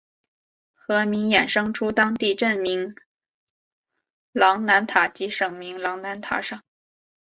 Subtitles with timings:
[0.73, 2.95] 河名衍生出当地镇名
[4.31, 6.59] 琅南塔及省名琅南塔省。